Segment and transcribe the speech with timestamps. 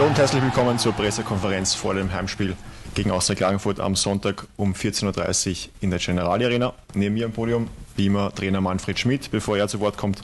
[0.00, 2.56] Hallo und herzlich willkommen zur Pressekonferenz vor dem Heimspiel
[2.94, 6.72] gegen Austria Klagenfurt am Sonntag um 14.30 Uhr in der Generali Arena.
[6.94, 9.30] Neben mir am Podium, wie immer, Trainer Manfred Schmidt.
[9.30, 10.22] Bevor er zu Wort kommt,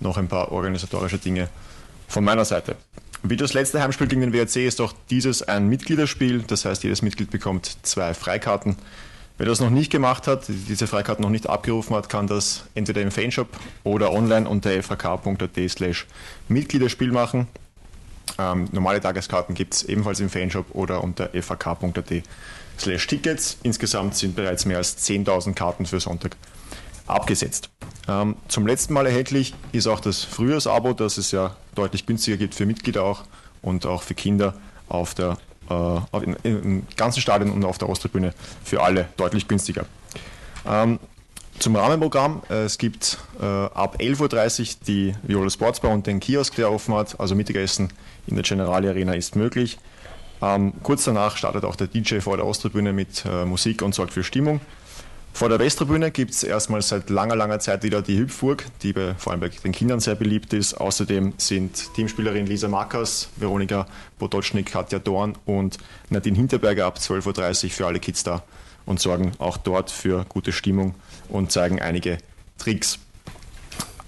[0.00, 1.48] noch ein paar organisatorische Dinge
[2.08, 2.74] von meiner Seite.
[3.22, 6.42] Wie das letzte Heimspiel gegen den WRC ist auch dieses ein Mitgliederspiel.
[6.42, 8.74] Das heißt, jedes Mitglied bekommt zwei Freikarten.
[9.38, 13.00] Wer das noch nicht gemacht hat, diese Freikarten noch nicht abgerufen hat, kann das entweder
[13.00, 13.46] im Fanshop
[13.84, 16.06] oder online unter fhk.at slash
[16.48, 17.46] Mitgliederspiel machen.
[18.38, 22.22] Ähm, normale Tageskarten gibt es ebenfalls im Fanshop oder unter fhk.at
[22.78, 23.58] slash Tickets.
[23.62, 26.36] Insgesamt sind bereits mehr als 10.000 Karten für Sonntag
[27.06, 27.70] abgesetzt.
[28.08, 32.54] Ähm, zum letzten Mal erhältlich ist auch das Frühjahrsabo, das es ja deutlich günstiger gibt
[32.54, 33.24] für Mitglieder auch
[33.62, 34.54] und auch für Kinder
[34.88, 35.38] auf der,
[35.70, 35.98] äh,
[36.42, 39.86] im ganzen Stadion und auf der Osttribüne für alle deutlich günstiger.
[40.66, 40.98] Ähm,
[41.58, 42.42] zum Rahmenprogramm.
[42.50, 46.94] Äh, es gibt äh, ab 11.30 Uhr die Viola Sportsbar und den Kiosk, der offen
[46.94, 47.18] hat.
[47.20, 47.92] Also Mittagessen
[48.26, 49.78] in der Generali Arena ist möglich.
[50.42, 54.12] Ähm, kurz danach startet auch der DJ vor der Osttribüne mit äh, Musik und sorgt
[54.12, 54.60] für Stimmung.
[55.32, 59.14] Vor der Westtribüne gibt es erstmal seit langer, langer Zeit wieder die Hüpfburg, die bei,
[59.18, 60.74] vor allem bei den Kindern sehr beliebt ist.
[60.74, 63.88] Außerdem sind Teamspielerin Lisa Mackers, Veronika
[64.20, 65.78] Potocznik, Katja Dorn und
[66.08, 68.44] Nadine Hinterberger ab 12.30 Uhr für alle Kids da
[68.86, 70.94] und sorgen auch dort für gute Stimmung
[71.28, 72.18] und zeigen einige
[72.58, 72.98] Tricks.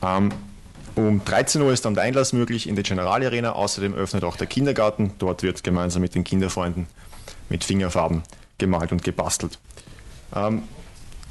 [0.02, 0.30] Ähm,
[0.96, 3.52] um 13 Uhr ist dann der Einlass möglich in die Generali Arena.
[3.52, 5.12] Außerdem öffnet auch der Kindergarten.
[5.18, 6.86] Dort wird gemeinsam mit den Kinderfreunden
[7.48, 8.22] mit Fingerfarben
[8.58, 9.58] gemalt und gebastelt.
[10.34, 10.62] Ähm,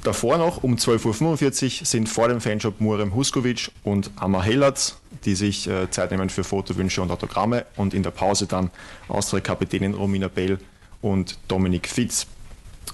[0.03, 5.33] davor noch um 12.45 Uhr sind vor dem Fanshop Murem Huskovic und Amma Hellatz, die
[5.33, 7.65] sich äh, Zeit nehmen für Fotowünsche und Autogramme.
[7.75, 8.69] Und in der Pause dann
[9.07, 10.59] Austria-Kapitänin Romina Bell
[11.01, 12.27] und Dominik Fitz.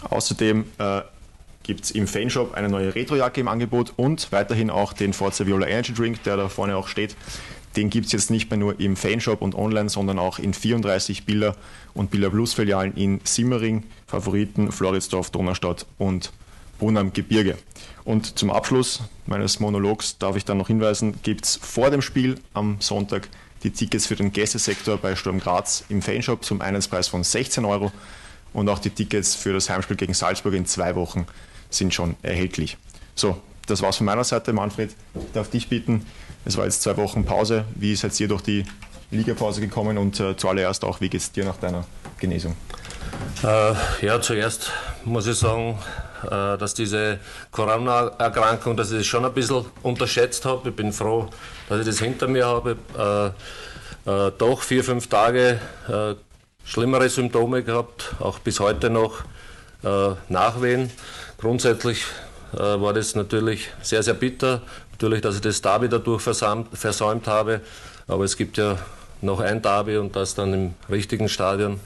[0.10, 1.02] Außerdem äh,
[1.64, 5.68] gibt es im Fanshop eine neue Retrojacke im Angebot und weiterhin auch den Forza Viola
[5.68, 7.16] Energy Drink, der da vorne auch steht.
[7.76, 11.26] Den gibt es jetzt nicht mehr nur im Fanshop und online, sondern auch in 34
[11.26, 11.56] Biller
[11.94, 16.32] und Biller Plus Filialen in Simmering, Favoriten, Floridsdorf, Donaustadt und
[16.80, 17.58] Brunn Gebirge.
[18.04, 22.40] Und zum Abschluss meines Monologs darf ich dann noch hinweisen, gibt es vor dem Spiel
[22.54, 23.30] am Sonntag
[23.64, 27.92] die Tickets für den Gästesektor bei Sturm Graz im Fanshop zum Einheitspreis von 16 Euro
[28.54, 31.26] und auch die Tickets für das Heimspiel gegen Salzburg in zwei Wochen
[31.70, 32.78] sind schon erhältlich.
[33.16, 34.54] So, das war's von meiner Seite.
[34.54, 36.06] Manfred, ich darf dich bitten.
[36.46, 37.66] Es war jetzt zwei Wochen Pause.
[37.76, 38.66] Wie seid ihr durch die
[39.12, 41.86] Ligapause gekommen und äh, zuallererst auch, wie geht es dir nach deiner
[42.20, 42.56] Genesung?
[43.44, 43.74] Äh,
[44.06, 44.72] ja, zuerst
[45.04, 45.78] muss ich sagen,
[46.24, 47.20] äh, dass diese
[47.52, 50.70] Corona-Erkrankung, dass ich das schon ein bisschen unterschätzt habe.
[50.70, 51.30] Ich bin froh,
[51.70, 52.78] dass ich das hinter mir habe.
[52.98, 53.32] Äh,
[54.10, 56.16] äh, doch vier, fünf Tage äh,
[56.66, 59.22] schlimmere Symptome gehabt, auch bis heute noch
[59.84, 60.92] äh, Nachwehen.
[61.38, 62.06] Grundsätzlich
[62.54, 64.62] äh, war das natürlich sehr, sehr bitter.
[64.92, 67.62] Natürlich, dass ich das Derby dadurch versäumt habe.
[68.08, 68.78] Aber es gibt ja
[69.22, 71.80] noch ein Derby und das dann im richtigen Stadion.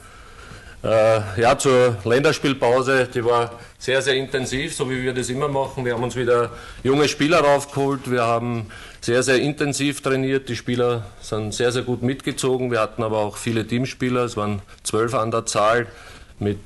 [0.86, 5.84] Äh, ja, zur Länderspielpause, die war sehr, sehr intensiv, so wie wir das immer machen.
[5.84, 6.52] Wir haben uns wieder
[6.84, 8.12] junge Spieler raufgeholt.
[8.12, 8.68] Wir haben
[9.02, 10.48] sehr, sehr intensiv trainiert.
[10.48, 12.70] Die Spieler sind sehr, sehr gut mitgezogen.
[12.70, 14.26] Wir hatten aber auch viele Teamspieler.
[14.26, 15.88] Es waren zwölf an der Zahl
[16.38, 16.60] mit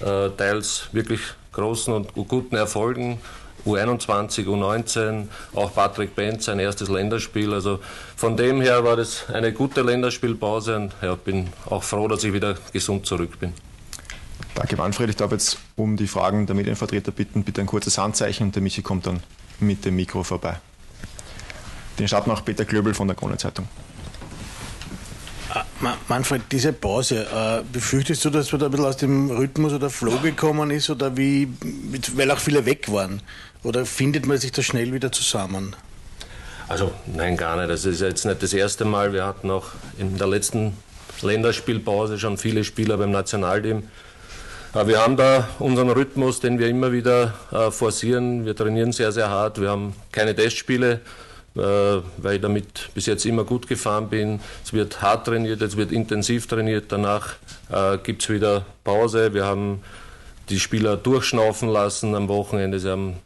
[0.00, 1.20] äh, teils wirklich
[1.52, 3.20] großen und guten Erfolgen.
[3.66, 7.52] U21, U19, auch Patrick Benz, sein erstes Länderspiel.
[7.52, 7.80] Also
[8.16, 12.32] von dem her war das eine gute Länderspielpause und ja, bin auch froh, dass ich
[12.32, 13.52] wieder gesund zurück bin.
[14.54, 15.10] Danke, Manfred.
[15.10, 18.62] Ich darf jetzt um die Fragen der Medienvertreter bitten, bitte ein kurzes Handzeichen und der
[18.62, 19.22] Michi kommt dann
[19.60, 20.56] mit dem Mikro vorbei.
[21.98, 23.68] Den starten auch Peter Klöbel von der Krone Zeitung.
[26.08, 29.90] Manfred, diese Pause, äh, befürchtest du, dass man da ein bisschen aus dem Rhythmus oder
[29.90, 31.48] Flow gekommen ist oder wie,
[32.14, 33.20] weil auch viele weg waren?
[33.64, 35.74] Oder findet man sich da schnell wieder zusammen?
[36.68, 37.70] Also nein, gar nicht.
[37.70, 39.12] Das ist jetzt nicht das erste Mal.
[39.12, 39.66] Wir hatten auch
[39.98, 40.76] in der letzten
[41.20, 43.82] Länderspielpause schon viele Spieler beim Nationalteam.
[44.72, 48.46] Aber wir haben da unseren Rhythmus, den wir immer wieder äh, forcieren.
[48.46, 49.60] Wir trainieren sehr, sehr hart.
[49.60, 51.00] Wir haben keine Testspiele.
[51.54, 51.60] Äh,
[52.16, 54.40] weil ich damit bis jetzt immer gut gefahren bin.
[54.64, 56.86] Es wird hart trainiert, es wird intensiv trainiert.
[56.88, 57.34] Danach
[57.70, 59.34] äh, gibt es wieder Pause.
[59.34, 59.82] Wir haben
[60.48, 62.78] die Spieler durchschnaufen lassen am Wochenende.
[62.78, 63.16] Sie haben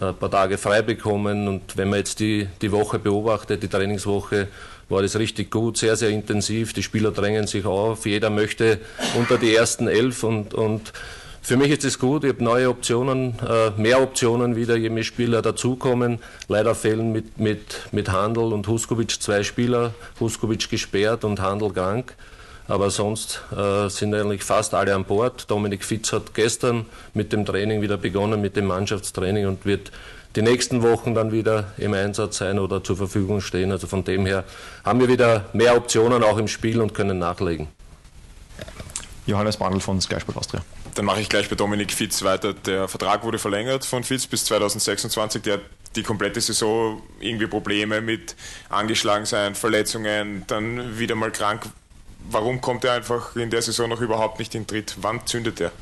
[0.00, 1.48] äh, ein paar Tage frei bekommen.
[1.48, 4.46] Und wenn man jetzt die, die Woche beobachtet, die Trainingswoche,
[4.88, 6.72] war das richtig gut, sehr, sehr intensiv.
[6.74, 8.06] Die Spieler drängen sich auf.
[8.06, 8.78] Jeder möchte
[9.16, 10.92] unter die ersten elf und, und
[11.42, 15.02] für mich ist es gut, ich habe neue Optionen, äh, mehr Optionen wieder, je mehr
[15.02, 16.20] Spieler dazukommen.
[16.46, 22.14] Leider fehlen mit, mit, mit Handel und Huskovic zwei Spieler, Huskovic gesperrt und Handel krank.
[22.68, 25.50] Aber sonst äh, sind eigentlich fast alle an Bord.
[25.50, 29.90] Dominik Fitz hat gestern mit dem Training wieder begonnen, mit dem Mannschaftstraining und wird
[30.36, 33.72] die nächsten Wochen dann wieder im Einsatz sein oder zur Verfügung stehen.
[33.72, 34.44] Also von dem her
[34.84, 37.66] haben wir wieder mehr Optionen auch im Spiel und können nachlegen.
[39.26, 40.62] Johannes Brandl von Sky Sport Austria.
[40.94, 42.52] Dann mache ich gleich bei Dominik Fitz weiter.
[42.52, 45.42] Der Vertrag wurde verlängert von Fitz bis 2026.
[45.42, 45.62] Der hat
[45.96, 48.36] die komplette Saison irgendwie Probleme mit
[48.68, 51.64] angeschlagen sein, Verletzungen, dann wieder mal krank.
[52.30, 54.96] Warum kommt er einfach in der Saison noch überhaupt nicht in Tritt?
[55.00, 55.72] Wann zündet er?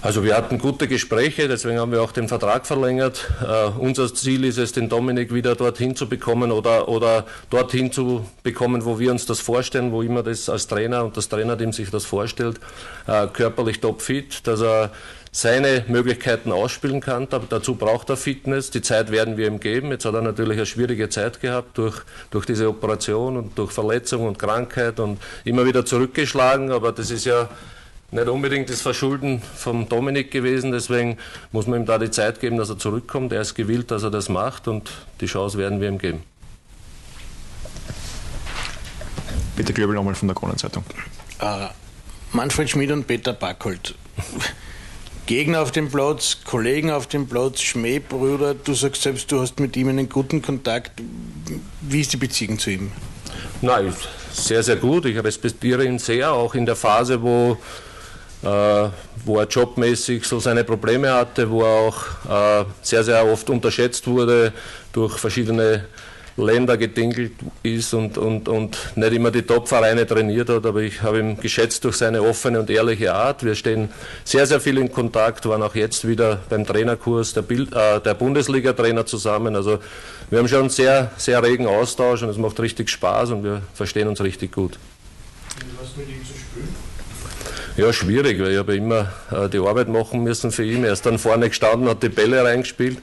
[0.00, 3.28] Also wir hatten gute Gespräche, deswegen haben wir auch den Vertrag verlängert.
[3.42, 8.24] Uh, unser Ziel ist es, den Dominik wieder dorthin zu bekommen oder, oder dorthin zu
[8.44, 11.90] bekommen, wo wir uns das vorstellen, wo immer das als Trainer und das Trainerteam sich
[11.90, 12.60] das vorstellt,
[13.08, 14.92] uh, körperlich topfit, dass er
[15.32, 17.26] seine Möglichkeiten ausspielen kann.
[17.50, 18.70] Dazu braucht er Fitness.
[18.70, 19.90] Die Zeit werden wir ihm geben.
[19.90, 21.96] Jetzt hat er natürlich eine schwierige Zeit gehabt durch,
[22.30, 26.70] durch diese Operation und durch Verletzung und Krankheit und immer wieder zurückgeschlagen.
[26.70, 27.48] Aber das ist ja
[28.10, 30.72] nicht unbedingt das Verschulden vom Dominik gewesen.
[30.72, 31.18] Deswegen
[31.52, 33.32] muss man ihm da die Zeit geben, dass er zurückkommt.
[33.32, 34.90] Er ist gewillt, dass er das macht und
[35.20, 36.22] die Chance werden wir ihm geben.
[39.56, 40.84] Bitte Glöbel nochmal von der Kronenzeitung.
[41.42, 41.66] Uh,
[42.32, 43.94] Manfred Schmid und Peter Backholt.
[45.26, 48.54] Gegner auf dem Platz, Kollegen auf dem Platz, Schmähbrüder.
[48.54, 50.92] Du sagst selbst, du hast mit ihm einen guten Kontakt.
[51.82, 52.92] Wie ist die Beziehung zu ihm?
[53.60, 53.92] Nein,
[54.32, 55.04] sehr, sehr gut.
[55.04, 57.56] Ich respektiere ihn sehr, auch in der Phase, wo, äh,
[58.42, 64.06] wo er jobmäßig so seine Probleme hatte, wo er auch äh, sehr, sehr oft unterschätzt
[64.06, 64.52] wurde
[64.92, 65.84] durch verschiedene
[66.38, 67.32] Länder gedingelt
[67.62, 71.84] ist und, und, und nicht immer die Top-Vereine trainiert hat, aber ich habe ihn geschätzt
[71.84, 73.44] durch seine offene und ehrliche Art.
[73.44, 73.88] Wir stehen
[74.24, 79.04] sehr, sehr viel in Kontakt, waren auch jetzt wieder beim Trainerkurs der, äh, der Bundesliga-Trainer
[79.04, 79.56] zusammen.
[79.56, 79.80] Also
[80.30, 83.62] wir haben schon einen sehr, sehr regen Austausch und es macht richtig Spaß und wir
[83.74, 84.78] verstehen uns richtig gut.
[85.80, 86.37] Was mit ihm zu?
[87.78, 90.82] Ja, schwierig, weil ich habe immer äh, die Arbeit machen müssen für ihn.
[90.82, 92.98] Er ist dann vorne gestanden, hat die Bälle reingespielt,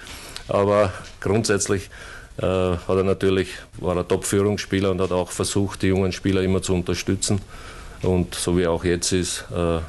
[0.49, 0.91] aber
[1.21, 1.89] grundsätzlich
[2.39, 6.61] äh, hat er natürlich, war er Top-Führungsspieler und hat auch versucht, die jungen Spieler immer
[6.61, 7.39] zu unterstützen.
[8.01, 9.79] Und so wie er auch jetzt ist, äh,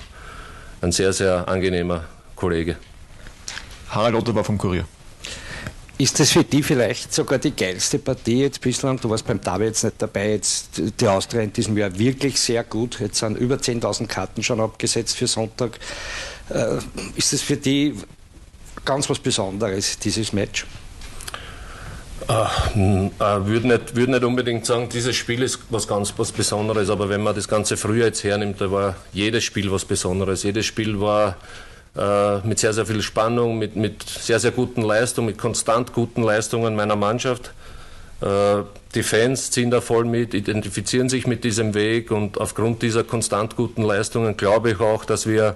[0.83, 2.05] ein sehr, sehr angenehmer
[2.37, 2.77] Kollege.
[3.91, 4.85] Harald Otto war vom Kurier.
[5.99, 9.01] Ist das für die vielleicht sogar die geilste Partie jetzt bislang?
[9.01, 10.33] Du warst beim Derby jetzt nicht dabei.
[10.33, 13.01] Jetzt die Austria in diesem Jahr wirklich sehr gut.
[13.01, 15.79] Jetzt sind über 10.000 Karten schon abgesetzt für Sonntag.
[16.51, 16.77] Äh,
[17.17, 17.95] ist das für die
[18.85, 20.67] ganz was Besonderes, dieses Match?
[22.29, 26.91] Ich äh, würde nicht, würd nicht unbedingt sagen, dieses Spiel ist was ganz was Besonderes,
[26.91, 30.43] aber wenn man das ganze Frühjahr jetzt hernimmt, da war jedes Spiel was Besonderes.
[30.43, 31.37] Jedes Spiel war
[32.45, 36.77] mit sehr, sehr viel Spannung, mit, mit sehr, sehr guten Leistungen, mit konstant guten Leistungen
[36.77, 37.53] meiner Mannschaft.
[38.21, 38.63] Äh,
[38.95, 43.57] die Fans ziehen da voll mit, identifizieren sich mit diesem Weg und aufgrund dieser konstant
[43.57, 45.55] guten Leistungen glaube ich auch, dass wir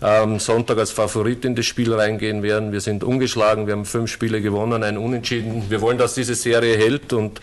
[0.00, 2.70] am Sonntag als Favorit in das Spiel reingehen werden.
[2.70, 5.70] Wir sind ungeschlagen, wir haben fünf Spiele gewonnen, ein Unentschieden.
[5.70, 7.40] Wir wollen, dass diese Serie hält und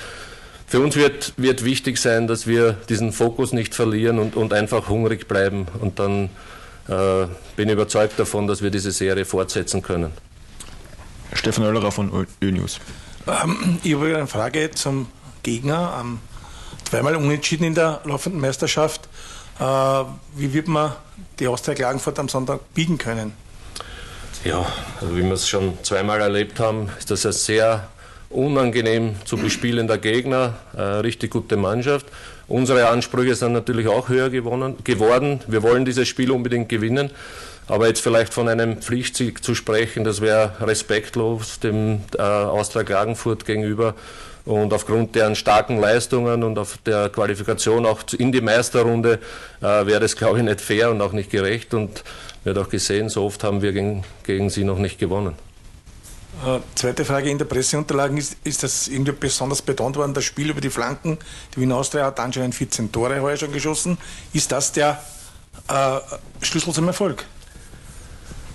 [0.68, 4.88] für uns wird, wird wichtig sein, dass wir diesen Fokus nicht verlieren und, und einfach
[4.88, 5.68] hungrig bleiben.
[5.81, 6.29] Und dann
[6.88, 10.12] äh, bin überzeugt davon, dass wir diese Serie fortsetzen können.
[11.33, 12.80] Stefan Oellerer von Ö-News.
[13.27, 15.07] Ähm, ich habe eine Frage zum
[15.41, 15.97] Gegner.
[16.00, 16.19] Ähm,
[16.89, 19.07] zweimal unentschieden in der laufenden Meisterschaft.
[19.59, 19.63] Äh,
[20.35, 20.94] wie wird man
[21.39, 23.33] die Austria Klagenfurt am Sonntag biegen können?
[24.44, 24.65] Ja,
[25.00, 27.88] also wie wir es schon zweimal erlebt haben, ist das ein sehr
[28.29, 32.08] unangenehm zu bespielender Gegner, eine richtig gute Mannschaft.
[32.47, 35.39] Unsere Ansprüche sind natürlich auch höher gewonnen, geworden.
[35.47, 37.12] Wir wollen dieses Spiel unbedingt gewinnen.
[37.67, 43.45] Aber jetzt vielleicht von einem Pflichtsieg zu sprechen, das wäre respektlos dem äh, Austria Klagenfurt
[43.45, 43.95] gegenüber.
[44.45, 49.19] Und aufgrund deren starken Leistungen und auf der Qualifikation auch in die Meisterrunde
[49.62, 51.73] äh, wäre das, glaube ich, nicht fair und auch nicht gerecht.
[51.73, 52.03] Und
[52.43, 55.35] wird auch gesehen, so oft haben wir gegen, gegen sie noch nicht gewonnen.
[56.46, 60.50] Äh, zweite Frage in der Presseunterlagen ist, ist das irgendwie besonders betont worden, das Spiel
[60.50, 61.18] über die Flanken.
[61.56, 63.98] Die Wiener Austria hat anscheinend 14 Tore heuer schon geschossen.
[64.34, 65.02] Ist das der
[65.70, 66.00] äh,
[66.42, 67.24] Schlüssel zum Erfolg?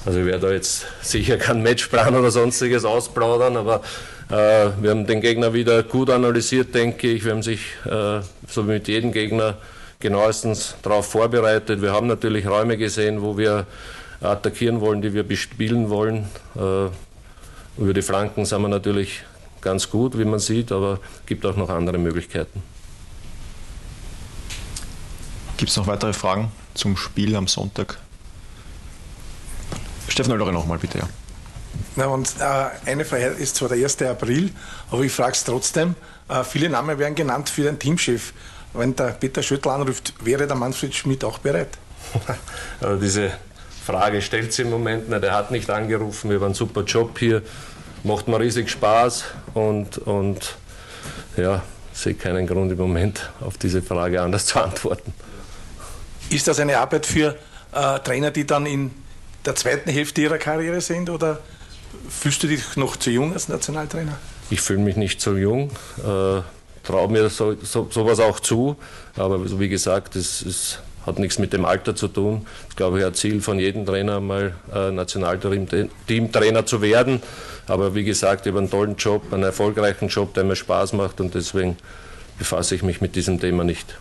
[0.05, 3.83] Also ich werde da jetzt sicher keinen Matchplan oder sonstiges ausplaudern, aber
[4.31, 7.25] äh, wir haben den Gegner wieder gut analysiert, denke ich.
[7.25, 9.57] Wir haben sich, äh, so wie mit jedem Gegner,
[10.01, 11.81] genauestens darauf vorbereitet.
[11.81, 13.67] Wir haben natürlich Räume gesehen, wo wir
[14.21, 16.27] attackieren wollen, die wir bespielen wollen.
[17.79, 19.23] Über die Flanken sind wir natürlich
[19.61, 22.63] ganz gut, wie man sieht, aber es gibt auch noch andere Möglichkeiten.
[25.57, 27.99] Gibt es noch weitere Fragen zum Spiel am Sonntag?
[30.09, 31.09] Stefan Oellere nochmal bitte, ja.
[31.95, 34.03] Na, und äh, eine Frage ist zwar der 1.
[34.03, 34.51] April,
[34.91, 35.95] aber ich frage es trotzdem.
[36.29, 38.33] Äh, viele Namen werden genannt für den Teamchef.
[38.73, 41.79] Wenn der Peter Schüttl anruft, wäre der Manfred Schmidt auch bereit?
[42.81, 43.33] also diese
[43.89, 45.25] Frage stellt sich im Moment nicht.
[45.25, 46.29] Er hat nicht angerufen.
[46.29, 47.41] Wir haben einen super Job hier.
[48.05, 50.57] Macht mir riesig Spaß und, und
[51.39, 51.63] ja,
[51.95, 55.15] sehe keinen Grund im Moment auf diese Frage anders zu antworten.
[56.29, 57.35] Ist das eine Arbeit für
[57.73, 58.91] äh, Trainer, die dann in
[59.47, 61.41] der zweiten Hälfte ihrer Karriere sind oder
[62.11, 64.19] fühlst du dich noch zu jung als Nationaltrainer?
[64.51, 66.43] Ich fühle mich nicht so jung, äh,
[66.85, 68.77] traue mir so, so, sowas auch zu,
[69.17, 72.43] aber wie gesagt, es, es hat nichts mit dem Alter zu tun.
[72.45, 77.23] Das ist, glaube ich, ein Ziel von jedem Trainer, mal äh, Nationalteamtrainer zu werden.
[77.67, 81.21] Aber wie gesagt, ich habe einen tollen Job, einen erfolgreichen Job, der mir Spaß macht
[81.21, 81.77] und deswegen
[82.39, 83.97] befasse ich mich mit diesem Thema nicht.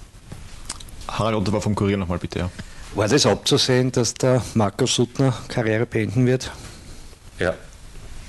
[1.08, 2.40] Harald Unterbau vom Kurier nochmal bitte.
[2.40, 2.50] Ja.
[2.96, 6.52] War das abzusehen, dass der Marco Suttner Karriere beenden wird?
[7.40, 7.54] Ja.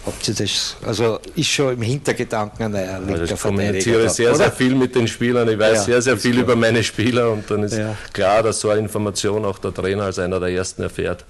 [0.08, 4.34] Habt ihr das, also ist schon im Hintergedanken ein neuer linker also Ich kommuniziere sehr,
[4.34, 5.46] sehr viel mit den Spielern.
[5.48, 6.44] Ich weiß ja, sehr, sehr viel klar.
[6.44, 7.94] über meine Spieler und dann ist ja.
[8.14, 11.26] klar, dass so eine Information auch der Trainer als einer der ersten erfährt.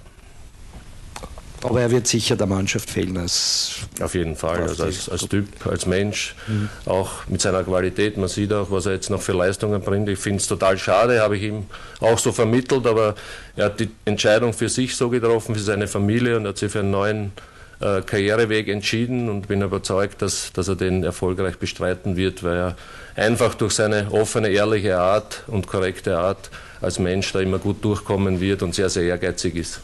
[1.61, 3.79] Aber er wird sicher der Mannschaft fehlen als.
[4.01, 6.69] Auf jeden Fall, also als, als Typ, als Mensch, mhm.
[6.85, 8.15] auch mit seiner Qualität.
[8.15, 10.07] Man sieht auch, was er jetzt noch für Leistungen bringt.
[10.07, 11.65] Ich finde es total schade, habe ich ihm
[11.99, 13.15] auch so vermittelt, aber
[13.57, 16.79] er hat die Entscheidung für sich so getroffen, für seine Familie und hat sich für
[16.79, 17.33] einen neuen
[17.79, 22.75] äh, Karriereweg entschieden und bin überzeugt, dass, dass er den erfolgreich bestreiten wird, weil er
[23.15, 26.49] einfach durch seine offene, ehrliche Art und korrekte Art
[26.81, 29.81] als Mensch da immer gut durchkommen wird und sehr, sehr ehrgeizig ist.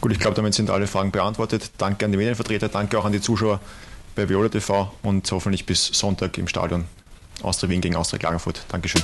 [0.00, 1.70] Gut, ich glaube, damit sind alle Fragen beantwortet.
[1.78, 3.60] Danke an die Medienvertreter, danke auch an die Zuschauer
[4.14, 6.84] bei Viola TV und hoffentlich bis Sonntag im Stadion
[7.42, 8.64] Austria Wien gegen Austria Klagenfurt.
[8.68, 9.02] Dankeschön.